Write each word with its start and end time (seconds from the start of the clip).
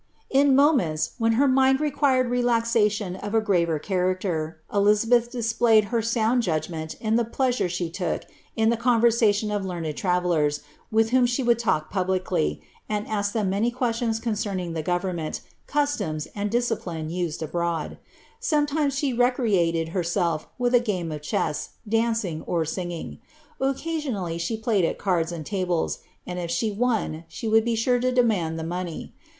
'In 0.31 0.55
miunents, 0.55 1.11
when 1.19 1.33
her 1.33 1.47
mind 1.47 1.79
required 1.79 2.27
relaxation 2.27 3.15
of 3.17 3.35
a 3.35 3.39
graver 3.39 3.79
cha™^ 3.79 4.23
ler, 4.23 4.57
Ehzubeih 4.73 5.29
displayed 5.29 5.83
her 5.93 6.01
sound 6.01 6.41
judgment 6.41 6.95
in 6.99 7.17
the 7.17 7.23
pleasure 7.23 7.69
she 7.69 7.85
i.Kit 7.85 8.25
iQ 8.57 8.69
the 8.71 8.77
conversalion 8.77 9.51
of 9.55 9.63
learned 9.63 9.95
travellers, 9.95 10.61
with 10.91 11.11
whom 11.11 11.27
she 11.27 11.43
would 11.43 11.59
talk 11.59 11.91
pub' 11.91 12.07
fine 12.07 12.19
on.' 12.19 12.25
Lloyd. 12.31 12.31
Slale 12.31 12.31
Worlhlei 12.31 12.49
•BBCOn's 12.49 12.57
ApophUiejmi.' 12.57 12.57
Lodge, 12.57 12.57
vol. 12.57 12.57
ii. 12.57 12.57
BLIIABBTH. 12.57 12.57
licly, 12.57 12.61
and 12.97 13.07
ask 13.07 13.31
them 13.33 13.49
many 13.51 13.71
questions 13.71 14.19
concerning 14.19 14.73
the 14.73 14.81
goveroment, 14.83 15.39
cus* 15.67 15.97
toms, 15.97 16.27
and 16.33 16.49
discipline 16.51 17.09
used 17.11 17.43
abroad. 17.43 17.97
Sometimes 18.39 18.95
she 18.97 19.13
recreated 19.13 19.89
herself 19.89 20.47
with 20.57 20.73
a 20.73 20.79
game 20.79 21.11
of 21.11 21.21
chess, 21.21 21.69
dancing, 21.87 22.41
or 22.47 22.65
singing. 22.65 23.19
Occasionally 23.59 24.39
she 24.39 24.57
played 24.57 24.83
at 24.83 24.97
cards 24.97 25.31
and 25.31 25.45
tables, 25.45 25.99
and 26.25 26.39
if 26.39 26.49
she 26.49 26.71
won, 26.71 27.23
she 27.27 27.47
would 27.47 27.63
be 27.63 27.75
sure 27.75 27.99
to 27.99 28.11
demand 28.11 28.57
the 28.57 28.63
money. 28.63 29.13